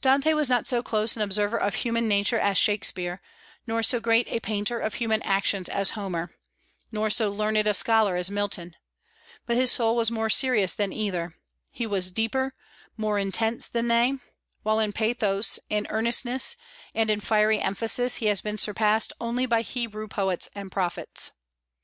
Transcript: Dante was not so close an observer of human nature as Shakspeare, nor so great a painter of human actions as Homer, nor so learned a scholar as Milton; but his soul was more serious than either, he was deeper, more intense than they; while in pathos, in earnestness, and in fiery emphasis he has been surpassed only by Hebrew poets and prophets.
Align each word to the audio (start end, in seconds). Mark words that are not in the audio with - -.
Dante 0.00 0.32
was 0.32 0.48
not 0.48 0.68
so 0.68 0.80
close 0.80 1.16
an 1.16 1.22
observer 1.22 1.56
of 1.56 1.74
human 1.74 2.06
nature 2.06 2.38
as 2.38 2.56
Shakspeare, 2.56 3.20
nor 3.66 3.82
so 3.82 3.98
great 3.98 4.28
a 4.28 4.38
painter 4.38 4.78
of 4.78 4.94
human 4.94 5.20
actions 5.22 5.68
as 5.68 5.90
Homer, 5.98 6.30
nor 6.92 7.10
so 7.10 7.32
learned 7.32 7.66
a 7.66 7.74
scholar 7.74 8.14
as 8.14 8.30
Milton; 8.30 8.76
but 9.44 9.56
his 9.56 9.72
soul 9.72 9.96
was 9.96 10.08
more 10.08 10.30
serious 10.30 10.72
than 10.72 10.92
either, 10.92 11.34
he 11.72 11.84
was 11.84 12.12
deeper, 12.12 12.54
more 12.96 13.18
intense 13.18 13.66
than 13.66 13.88
they; 13.88 14.12
while 14.62 14.78
in 14.78 14.92
pathos, 14.92 15.58
in 15.68 15.88
earnestness, 15.90 16.54
and 16.94 17.10
in 17.10 17.18
fiery 17.18 17.58
emphasis 17.58 18.18
he 18.18 18.26
has 18.26 18.40
been 18.40 18.58
surpassed 18.58 19.12
only 19.20 19.46
by 19.46 19.62
Hebrew 19.62 20.06
poets 20.06 20.48
and 20.54 20.70
prophets. 20.70 21.32